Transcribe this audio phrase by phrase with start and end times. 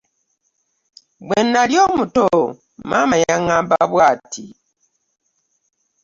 [1.25, 2.25] Bwe nnali omuto
[2.89, 4.45] maama yaŋŋamba bw'ati.